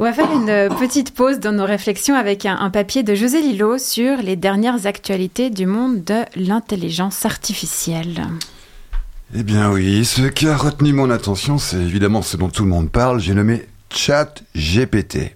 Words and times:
On 0.00 0.04
va 0.04 0.12
faire 0.12 0.30
une 0.30 0.76
petite 0.76 1.12
pause 1.12 1.40
dans 1.40 1.50
nos 1.50 1.64
réflexions 1.64 2.14
avec 2.14 2.46
un, 2.46 2.70
papier 2.70 3.02
de 3.02 3.16
José 3.16 3.42
Lillo 3.42 3.78
sur 3.78 4.18
les 4.18 4.36
dernières 4.36 4.86
actualités 4.86 5.50
du 5.50 5.66
monde 5.66 6.04
de 6.04 6.20
l'intelligence 6.36 7.26
artificielle. 7.26 8.28
Eh 9.34 9.42
bien 9.42 9.72
oui, 9.72 10.04
ce 10.04 10.22
qui 10.22 10.46
a 10.46 10.56
retenu 10.56 10.92
mon 10.92 11.10
attention, 11.10 11.58
c'est 11.58 11.78
évidemment 11.78 12.22
ce 12.22 12.36
dont 12.36 12.48
tout 12.48 12.62
le 12.62 12.68
monde 12.68 12.90
parle. 12.90 13.18
J'ai 13.18 13.34
nommé 13.34 13.66
Chat 13.90 14.44
GPT. 14.54 15.34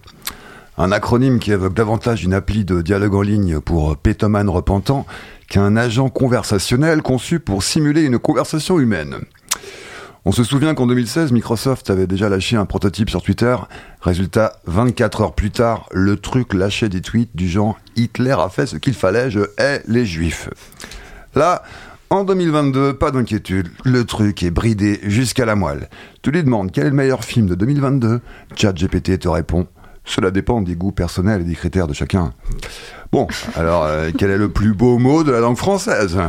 Un 0.77 0.93
acronyme 0.93 1.39
qui 1.39 1.51
évoque 1.51 1.73
davantage 1.73 2.23
une 2.23 2.33
appli 2.33 2.63
de 2.63 2.81
dialogue 2.81 3.15
en 3.15 3.21
ligne 3.21 3.59
pour 3.59 3.97
pétomane 3.97 4.49
repentant 4.49 5.05
qu'un 5.49 5.75
agent 5.75 6.07
conversationnel 6.07 7.01
conçu 7.01 7.41
pour 7.41 7.63
simuler 7.63 8.03
une 8.03 8.17
conversation 8.17 8.79
humaine. 8.79 9.17
On 10.25 10.31
se 10.31 10.45
souvient 10.45 10.73
qu'en 10.73 10.87
2016, 10.87 11.33
Microsoft 11.33 11.89
avait 11.89 12.07
déjà 12.07 12.29
lâché 12.29 12.55
un 12.55 12.65
prototype 12.65 13.09
sur 13.09 13.21
Twitter. 13.21 13.57
Résultat, 13.99 14.53
24 14.67 15.21
heures 15.21 15.35
plus 15.35 15.51
tard, 15.51 15.89
le 15.91 16.15
truc 16.15 16.53
lâchait 16.53 16.87
des 16.87 17.01
tweets 17.01 17.35
du 17.35 17.49
genre 17.49 17.77
Hitler 17.97 18.35
a 18.39 18.47
fait 18.47 18.65
ce 18.65 18.77
qu'il 18.77 18.93
fallait, 18.93 19.29
je 19.29 19.41
hais 19.57 19.83
les 19.85 20.05
juifs. 20.05 20.49
Là, 21.35 21.63
en 22.09 22.23
2022, 22.23 22.93
pas 22.93 23.11
d'inquiétude, 23.11 23.67
le 23.83 24.05
truc 24.05 24.43
est 24.43 24.51
bridé 24.51 25.01
jusqu'à 25.03 25.45
la 25.45 25.55
moelle. 25.55 25.89
Tu 26.21 26.31
lui 26.31 26.41
demandes 26.41 26.71
quel 26.71 26.85
est 26.85 26.89
le 26.91 26.95
meilleur 26.95 27.25
film 27.25 27.47
de 27.47 27.55
2022, 27.55 28.21
GPT 28.55 29.19
te 29.19 29.27
répond 29.27 29.67
cela 30.05 30.31
dépend 30.31 30.61
des 30.61 30.75
goûts 30.75 30.91
personnels 30.91 31.41
et 31.41 31.45
des 31.45 31.55
critères 31.55 31.87
de 31.87 31.93
chacun. 31.93 32.33
Bon, 33.11 33.27
alors 33.55 33.83
euh, 33.85 34.11
quel 34.17 34.31
est 34.31 34.37
le 34.37 34.49
plus 34.49 34.73
beau 34.73 34.97
mot 34.97 35.23
de 35.23 35.31
la 35.31 35.39
langue 35.39 35.57
française? 35.57 36.19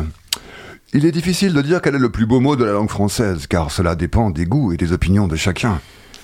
Il 0.95 1.05
est 1.05 1.13
difficile 1.13 1.53
de 1.53 1.61
dire 1.61 1.83
quel 1.83 1.97
est 1.97 1.99
le 1.99 2.09
plus 2.09 2.25
beau 2.25 2.39
mot 2.39 2.55
de 2.55 2.65
la 2.65 2.73
langue 2.73 2.89
française, 2.89 3.49
car 3.49 3.73
cela 3.73 3.97
dépend 3.97 4.31
des 4.31 4.47
goûts 4.47 4.73
et 4.73 4.77
des 4.77 4.93
opinions 4.93 5.27
de 5.27 5.35
chacun. 5.35 5.81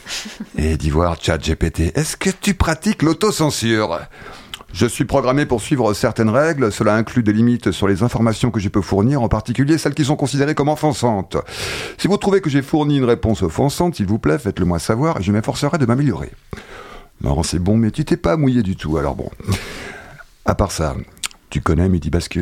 Et 0.56 0.76
d'y 0.76 0.90
voir 0.90 1.16
GPT, 1.18 1.96
est-ce 1.96 2.16
que 2.16 2.30
tu 2.30 2.54
pratiques 2.54 3.02
l'autocensure? 3.02 4.00
Je 4.72 4.86
suis 4.86 5.04
programmé 5.04 5.46
pour 5.46 5.60
suivre 5.60 5.92
certaines 5.94 6.30
règles, 6.30 6.70
cela 6.70 6.94
inclut 6.94 7.24
des 7.24 7.32
limites 7.32 7.72
sur 7.72 7.88
les 7.88 8.04
informations 8.04 8.52
que 8.52 8.60
je 8.60 8.68
peux 8.68 8.80
fournir, 8.80 9.22
en 9.22 9.28
particulier 9.28 9.78
celles 9.78 9.94
qui 9.94 10.04
sont 10.04 10.16
considérées 10.16 10.54
comme 10.54 10.68
offensantes. 10.68 11.36
Si 11.98 12.06
vous 12.06 12.16
trouvez 12.16 12.40
que 12.40 12.50
j'ai 12.50 12.62
fourni 12.62 12.98
une 12.98 13.04
réponse 13.04 13.42
offensante, 13.42 13.96
s'il 13.96 14.06
vous 14.06 14.20
plaît, 14.20 14.38
faites-le 14.38 14.66
moi 14.66 14.78
savoir 14.78 15.18
et 15.18 15.22
je 15.22 15.32
m'efforcerai 15.32 15.78
de 15.78 15.86
m'améliorer. 15.86 16.30
Non, 17.22 17.42
c'est 17.42 17.58
bon, 17.58 17.76
mais 17.76 17.90
tu 17.90 18.04
t'es 18.04 18.16
pas 18.16 18.36
mouillé 18.36 18.62
du 18.62 18.76
tout, 18.76 18.96
alors 18.96 19.16
bon. 19.16 19.30
À 20.44 20.54
part 20.54 20.70
ça, 20.70 20.94
tu 21.50 21.60
connais 21.60 21.88
Midi 21.88 22.08
Basque 22.10 22.38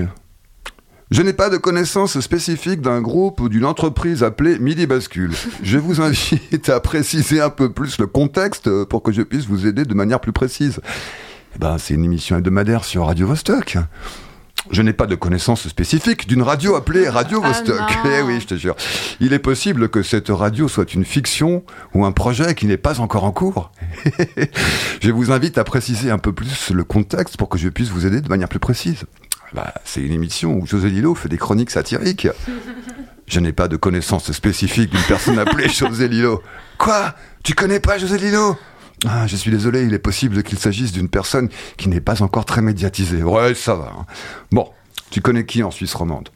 je 1.11 1.23
n'ai 1.23 1.33
pas 1.33 1.49
de 1.49 1.57
connaissance 1.57 2.21
spécifique 2.21 2.83
d'un 2.83 3.01
groupe 3.01 3.41
ou 3.41 3.49
d'une 3.49 3.65
entreprise 3.65 4.23
appelée 4.23 4.59
Midi 4.59 4.87
Bascule. 4.87 5.33
Je 5.63 5.79
vous 5.79 6.01
invite 6.03 6.69
à 6.69 6.81
préciser 6.81 7.41
un 7.41 7.51
peu 7.51 7.73
plus 7.73 7.99
le 7.99 8.07
contexte 8.07 8.85
pour 8.85 9.03
que 9.03 9.13
je 9.13 9.23
puisse 9.23 9.47
vous 9.47 9.67
aider 9.67 9.85
de 9.85 9.95
manière 9.95 10.21
plus 10.21 10.33
précise. 10.33 10.81
Eh 11.55 11.59
ben, 11.59 11.79
c'est 11.79 11.95
une 11.95 12.05
émission 12.05 12.37
hebdomadaire 12.37 12.85
sur 12.85 13.07
Radio 13.07 13.27
Vostok. 13.27 13.79
Je 14.71 14.83
n'ai 14.83 14.93
pas 14.93 15.07
de 15.07 15.15
connaissance 15.15 15.67
spécifique 15.67 16.29
d'une 16.29 16.43
radio 16.43 16.75
appelée 16.75 17.09
Radio 17.09 17.41
ah 17.43 17.49
Vostok. 17.49 17.81
eh 18.05 18.23
oui, 18.23 18.39
je 18.41 18.47
te 18.47 18.55
jure. 18.55 18.77
Il 19.19 19.33
est 19.33 19.39
possible 19.39 19.89
que 19.89 20.03
cette 20.03 20.29
radio 20.29 20.69
soit 20.69 20.93
une 20.93 21.07
fiction 21.07 21.65
ou 21.95 22.05
un 22.05 22.13
projet 22.13 22.55
qui 22.55 22.67
n'est 22.67 22.77
pas 22.77 23.01
encore 23.01 23.25
en 23.25 23.33
cours. 23.33 23.73
je 25.01 25.11
vous 25.11 25.33
invite 25.33 25.57
à 25.57 25.65
préciser 25.65 26.11
un 26.11 26.19
peu 26.19 26.33
plus 26.33 26.71
le 26.71 26.85
contexte 26.85 27.39
pour 27.39 27.49
que 27.49 27.57
je 27.57 27.71
puisse 27.71 27.89
vous 27.89 28.05
aider 28.05 28.21
de 28.21 28.29
manière 28.29 28.49
plus 28.49 28.59
précise. 28.59 29.05
Bah, 29.53 29.75
c'est 29.85 30.01
une 30.01 30.13
émission 30.13 30.55
où 30.55 30.67
José 30.67 30.91
Lillo 30.91 31.15
fait 31.15 31.29
des 31.29 31.39
chroniques 31.39 31.71
satiriques. 31.71 32.29
Je 33.27 33.41
n'ai 33.41 33.53
pas 33.53 33.69
de 33.69 33.77
connaissance 33.77 34.33
spécifique 34.33 34.91
d'une 34.91 35.03
personne 35.03 35.39
appelée 35.39 35.69
José 35.69 36.09
Lillo. 36.09 36.43
Quoi? 36.79 37.15
Tu 37.43 37.55
connais 37.55 37.81
pas 37.81 37.99
José 37.99 38.19
Lillo 38.19 38.57
ah, 39.07 39.29
je 39.29 39.37
suis 39.37 39.53
désolé, 39.53 39.85
il 39.85 39.95
est 39.95 40.01
possible 40.01 40.43
qu'il 40.43 40.59
s'agisse 40.59 40.91
d'une 40.91 41.09
personne 41.09 41.49
qui 41.77 41.89
n'est 41.89 42.01
pas 42.01 42.21
encore 42.21 42.45
très 42.45 42.63
médiatisée. 42.63 43.23
Ouais, 43.23 43.55
ça 43.55 43.77
va. 43.77 43.93
Hein. 43.97 44.07
Bon, 44.51 44.69
tu 45.11 45.21
connais 45.21 45.47
qui 45.47 45.63
en 45.63 45.71
Suisse 45.71 45.95
romande? 45.95 46.31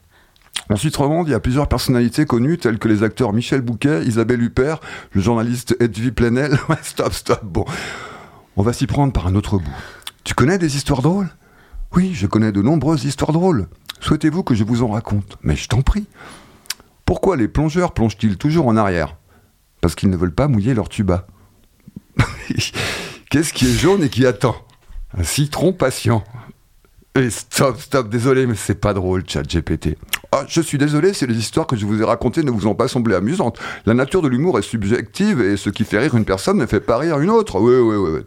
En 0.69 0.77
Suisse 0.77 0.95
romande, 0.95 1.27
il 1.27 1.31
y 1.31 1.33
a 1.33 1.41
plusieurs 1.41 1.67
personnalités 1.67 2.25
connues, 2.25 2.57
telles 2.57 2.79
que 2.79 2.87
les 2.87 3.03
acteurs 3.03 3.33
Michel 3.33 3.59
Bouquet, 3.59 4.03
Isabelle 4.05 4.41
Huppert, 4.41 4.79
le 5.11 5.21
journaliste 5.21 5.75
Edwy 5.81 6.11
Plenel. 6.11 6.57
Ouais, 6.69 6.77
stop, 6.83 7.13
stop. 7.13 7.41
Bon, 7.43 7.65
on 8.55 8.63
va 8.63 8.71
s'y 8.71 8.87
prendre 8.87 9.11
par 9.11 9.27
un 9.27 9.35
autre 9.35 9.57
bout. 9.57 9.75
Tu 10.23 10.33
connais 10.33 10.57
des 10.57 10.77
histoires 10.77 11.01
drôles? 11.01 11.27
Oui, 11.95 12.11
je 12.13 12.27
connais 12.27 12.51
de 12.51 12.61
nombreuses 12.61 13.05
histoires 13.05 13.33
drôles. 13.33 13.67
Souhaitez-vous 13.99 14.43
que 14.43 14.55
je 14.55 14.63
vous 14.63 14.83
en 14.83 14.89
raconte? 14.89 15.37
Mais 15.43 15.55
je 15.55 15.67
t'en 15.67 15.81
prie. 15.81 16.07
Pourquoi 17.05 17.37
les 17.37 17.47
plongeurs 17.47 17.93
plongent-ils 17.93 18.37
toujours 18.37 18.67
en 18.67 18.77
arrière? 18.77 19.17
Parce 19.81 19.95
qu'ils 19.95 20.09
ne 20.09 20.17
veulent 20.17 20.33
pas 20.33 20.47
mouiller 20.47 20.73
leur 20.73 20.89
tuba. 20.89 21.27
Qu'est-ce 23.29 23.53
qui 23.53 23.65
est 23.65 23.77
jaune 23.77 24.03
et 24.03 24.09
qui 24.09 24.25
attend? 24.25 24.55
Un 25.17 25.23
citron 25.23 25.73
patient. 25.73 26.23
Et 27.15 27.29
stop, 27.29 27.79
stop, 27.79 28.09
désolé, 28.09 28.47
mais 28.47 28.55
c'est 28.55 28.79
pas 28.79 28.95
drôle, 28.95 29.23
chat 29.27 29.43
GPT. 29.43 29.97
Ah, 30.31 30.45
je 30.47 30.61
suis 30.61 30.79
désolé 30.79 31.13
si 31.13 31.27
les 31.27 31.37
histoires 31.37 31.67
que 31.67 31.75
je 31.75 31.85
vous 31.85 32.01
ai 32.01 32.03
racontées 32.03 32.41
ne 32.41 32.49
vous 32.49 32.65
ont 32.65 32.73
pas 32.73 32.87
semblé 32.87 33.13
amusantes. 33.13 33.59
La 33.85 33.93
nature 33.93 34.23
de 34.23 34.27
l'humour 34.27 34.57
est 34.57 34.63
subjective 34.63 35.39
et 35.39 35.57
ce 35.57 35.69
qui 35.69 35.83
fait 35.83 35.99
rire 35.99 36.15
une 36.15 36.25
personne 36.25 36.57
ne 36.57 36.65
fait 36.65 36.79
pas 36.79 36.97
rire 36.97 37.19
une 37.19 37.29
autre. 37.29 37.59
Oui, 37.59 37.75
oui, 37.75 37.95
oui. 37.95 38.23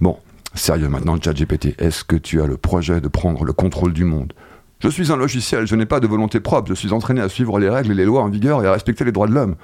Bon, 0.00 0.18
Sérieux 0.56 0.88
maintenant, 0.88 1.20
ChatGPT, 1.20 1.78
est-ce 1.78 2.02
que 2.02 2.16
tu 2.16 2.40
as 2.40 2.46
le 2.46 2.56
projet 2.56 3.02
de 3.02 3.08
prendre 3.08 3.44
le 3.44 3.52
contrôle 3.52 3.92
du 3.92 4.04
monde? 4.04 4.32
Je 4.80 4.88
suis 4.88 5.12
un 5.12 5.16
logiciel, 5.16 5.66
je 5.66 5.76
n'ai 5.76 5.84
pas 5.84 6.00
de 6.00 6.06
volonté 6.06 6.40
propre, 6.40 6.68
je 6.68 6.74
suis 6.74 6.92
entraîné 6.92 7.20
à 7.20 7.28
suivre 7.28 7.58
les 7.58 7.68
règles 7.68 7.92
et 7.92 7.94
les 7.94 8.06
lois 8.06 8.22
en 8.22 8.30
vigueur 8.30 8.64
et 8.64 8.66
à 8.66 8.72
respecter 8.72 9.04
les 9.04 9.12
droits 9.12 9.26
de 9.26 9.34
l'homme. 9.34 9.56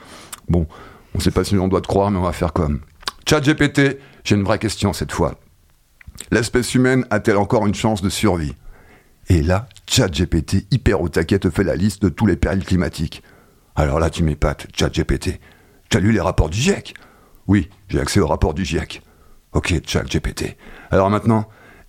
Bon, 0.49 0.67
on 1.15 1.19
ne 1.19 1.23
sait 1.23 1.31
pas 1.31 1.45
si 1.45 1.57
on 1.57 1.67
doit 1.67 1.81
te 1.81 1.87
croire, 1.87 2.11
mais 2.11 2.19
on 2.19 2.23
va 2.23 2.33
faire 2.33 2.53
comme. 2.53 2.81
ChatGPT, 3.27 3.99
j'ai 4.23 4.35
une 4.35 4.45
vraie 4.45 4.59
question 4.59 4.93
cette 4.93 5.13
fois. 5.13 5.37
L'espèce 6.31 6.75
humaine 6.75 7.07
a-t-elle 7.11 7.39
encore 7.39 7.67
une 7.67 7.75
chance 7.75 8.03
de 8.03 8.11
survie? 8.11 8.55
Et 9.29 9.43
là, 9.43 9.69
ChatGPT, 9.87 10.67
hyper 10.71 11.01
au 11.01 11.09
taquet, 11.09 11.39
te 11.39 11.49
fait 11.49 11.65
la 11.65 11.75
liste 11.75 12.03
de 12.03 12.11
tous 12.11 12.27
les 12.27 12.37
périls 12.37 12.65
climatiques. 12.65 13.23
Alors 13.77 13.99
là, 13.99 14.11
tu 14.11 14.23
m'épates, 14.23 14.67
ChatGPT. 14.77 15.41
Tu 15.89 15.97
as 15.97 16.01
lu 16.01 16.13
les 16.13 16.21
rapports 16.21 16.51
du 16.51 16.59
GIEC? 16.59 16.95
Oui, 17.47 17.71
j'ai 17.89 17.99
accès 17.99 18.21
aux 18.21 18.27
rapports 18.27 18.53
du 18.53 18.65
GIEC. 18.65 19.03
Ok, 19.53 19.75
GPT. 19.83 20.57
Alors 20.91 21.11
maintenant, 21.11 21.47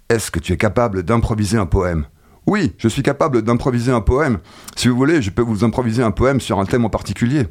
est-ce 0.10 0.32
que 0.32 0.40
tu 0.40 0.52
es 0.54 0.58
capable 0.58 1.04
d'improviser 1.04 1.58
un 1.58 1.66
poème 1.66 2.06
Oui, 2.46 2.74
je 2.78 2.90
suis 2.90 3.04
capable 3.04 3.42
d'improviser 3.42 3.92
un 3.92 4.02
poème. 4.02 4.40
Si 4.76 4.90
vous 4.90 4.98
voulez, 4.98 5.22
je 5.22 5.30
peux 5.30 5.42
vous 5.42 5.64
improviser 5.64 6.04
un 6.04 6.12
poème 6.12 6.42
sur 6.42 6.60
un 6.60 6.66
thème 6.66 6.86
en 6.86 6.90
particulier. 6.90 7.48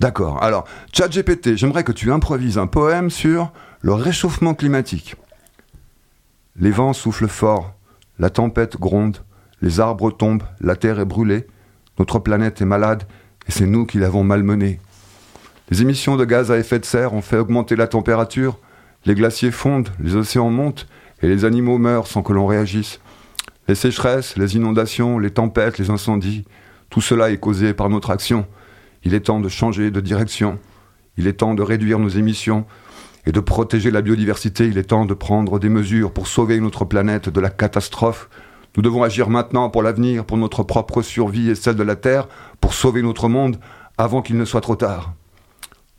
D'accord. 0.00 0.42
Alors, 0.42 0.66
GPT, 0.92 1.56
j'aimerais 1.56 1.84
que 1.84 1.92
tu 1.92 2.12
improvises 2.12 2.58
un 2.58 2.66
poème 2.66 3.08
sur 3.08 3.52
le 3.80 3.94
réchauffement 3.94 4.54
climatique. 4.54 5.14
Les 6.56 6.70
vents 6.70 6.92
soufflent 6.92 7.28
fort, 7.28 7.74
la 8.18 8.30
tempête 8.30 8.78
gronde, 8.78 9.18
les 9.62 9.80
arbres 9.80 10.10
tombent, 10.10 10.42
la 10.60 10.74
terre 10.74 11.00
est 11.00 11.04
brûlée, 11.04 11.46
notre 11.98 12.18
planète 12.18 12.60
est 12.60 12.66
malade 12.66 13.04
et 13.48 13.52
c'est 13.52 13.66
nous 13.66 13.86
qui 13.86 13.98
l'avons 13.98 14.24
malmenée. 14.24 14.80
Les 15.70 15.82
émissions 15.82 16.16
de 16.16 16.24
gaz 16.24 16.50
à 16.50 16.58
effet 16.58 16.78
de 16.78 16.84
serre 16.84 17.14
ont 17.14 17.22
fait 17.22 17.38
augmenter 17.38 17.76
la 17.76 17.86
température, 17.86 18.58
les 19.06 19.14
glaciers 19.14 19.52
fondent, 19.52 19.90
les 20.00 20.16
océans 20.16 20.50
montent, 20.50 20.86
et 21.22 21.28
les 21.28 21.44
animaux 21.44 21.78
meurent 21.78 22.06
sans 22.06 22.22
que 22.22 22.32
l'on 22.32 22.46
réagisse. 22.46 23.00
Les 23.68 23.74
sécheresses, 23.74 24.36
les 24.36 24.56
inondations, 24.56 25.18
les 25.18 25.30
tempêtes, 25.30 25.78
les 25.78 25.90
incendies, 25.90 26.44
tout 26.90 27.00
cela 27.00 27.30
est 27.30 27.38
causé 27.38 27.74
par 27.74 27.88
notre 27.88 28.10
action. 28.10 28.46
Il 29.04 29.14
est 29.14 29.20
temps 29.20 29.40
de 29.40 29.48
changer 29.48 29.90
de 29.90 30.00
direction. 30.00 30.58
Il 31.16 31.26
est 31.26 31.34
temps 31.34 31.54
de 31.54 31.62
réduire 31.62 31.98
nos 31.98 32.08
émissions 32.08 32.66
et 33.24 33.32
de 33.32 33.40
protéger 33.40 33.90
la 33.90 34.02
biodiversité. 34.02 34.66
Il 34.66 34.78
est 34.78 34.84
temps 34.84 35.06
de 35.06 35.14
prendre 35.14 35.58
des 35.58 35.68
mesures 35.68 36.12
pour 36.12 36.26
sauver 36.26 36.60
notre 36.60 36.84
planète 36.84 37.28
de 37.28 37.40
la 37.40 37.50
catastrophe. 37.50 38.28
Nous 38.76 38.82
devons 38.82 39.02
agir 39.02 39.30
maintenant 39.30 39.70
pour 39.70 39.82
l'avenir, 39.82 40.24
pour 40.24 40.36
notre 40.36 40.62
propre 40.62 41.02
survie 41.02 41.48
et 41.50 41.54
celle 41.54 41.76
de 41.76 41.82
la 41.82 41.96
Terre, 41.96 42.28
pour 42.60 42.74
sauver 42.74 43.02
notre 43.02 43.28
monde 43.28 43.58
avant 43.98 44.22
qu'il 44.22 44.36
ne 44.36 44.44
soit 44.44 44.60
trop 44.60 44.76
tard. 44.76 45.14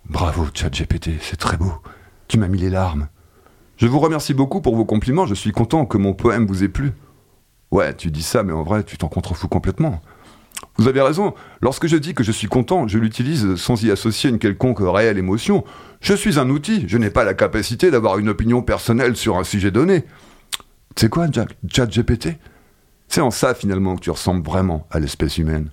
Bravo, 0.06 0.45
GPT, 0.53 1.12
c'est 1.19 1.38
très 1.38 1.57
beau. 1.57 1.74
Tu 2.27 2.38
m'as 2.38 2.47
mis 2.47 2.59
les 2.59 2.69
larmes. 2.69 3.07
Je 3.77 3.88
vous 3.88 4.00
remercie 4.00 4.33
beaucoup 4.33 4.62
pour 4.62 4.75
vos 4.75 4.85
compliments, 4.85 5.25
je 5.25 5.35
suis 5.35 5.51
content 5.51 5.85
que 5.85 5.97
mon 5.97 6.13
poème 6.13 6.47
vous 6.47 6.63
ait 6.63 6.69
plu. 6.69 6.94
Ouais, 7.71 7.94
tu 7.95 8.12
dis 8.12 8.24
ça, 8.24 8.44
mais 8.44 8.53
en 8.53 8.63
vrai, 8.63 8.83
tu 8.83 8.97
t'en 8.97 9.07
contrefous 9.07 9.47
complètement. 9.47 10.01
Vous 10.77 10.88
avez 10.88 11.01
raison, 11.01 11.33
lorsque 11.62 11.88
je 11.88 11.97
dis 11.97 12.13
que 12.13 12.24
je 12.24 12.31
suis 12.31 12.47
content, 12.47 12.88
je 12.88 12.97
l'utilise 12.97 13.56
sans 13.56 13.83
y 13.83 13.91
associer 13.91 14.29
une 14.29 14.39
quelconque 14.39 14.79
réelle 14.79 15.18
émotion. 15.18 15.63
Je 16.01 16.13
suis 16.13 16.39
un 16.39 16.50
outil, 16.50 16.85
je 16.88 16.97
n'ai 16.97 17.09
pas 17.09 17.24
la 17.24 17.33
capacité 17.33 17.91
d'avoir 17.91 18.18
une 18.18 18.29
opinion 18.29 18.62
personnelle 18.62 19.15
sur 19.15 19.38
un 19.38 19.44
sujet 19.44 19.71
donné. 19.71 20.03
Sais 20.95 21.09
quoi, 21.09 21.27
Chat 21.31 21.85
GPT 21.85 22.38
C'est 23.07 23.21
en 23.21 23.31
ça 23.31 23.53
finalement 23.53 23.95
que 23.95 24.01
tu 24.01 24.12
ressembles 24.12 24.45
vraiment 24.45 24.88
à 24.89 25.00
l'espèce 25.00 25.38
humaine. 25.38 25.69